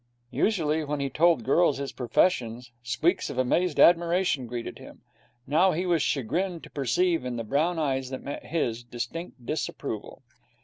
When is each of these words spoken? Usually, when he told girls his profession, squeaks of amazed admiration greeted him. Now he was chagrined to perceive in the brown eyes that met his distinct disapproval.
Usually, 0.31 0.83
when 0.83 0.99
he 0.99 1.11
told 1.11 1.43
girls 1.43 1.77
his 1.77 1.91
profession, 1.91 2.63
squeaks 2.81 3.29
of 3.29 3.37
amazed 3.37 3.79
admiration 3.79 4.47
greeted 4.47 4.79
him. 4.79 5.03
Now 5.45 5.73
he 5.73 5.85
was 5.85 6.01
chagrined 6.01 6.63
to 6.63 6.71
perceive 6.71 7.23
in 7.23 7.35
the 7.35 7.43
brown 7.43 7.77
eyes 7.77 8.09
that 8.09 8.23
met 8.23 8.47
his 8.47 8.81
distinct 8.81 9.45
disapproval. 9.45 10.23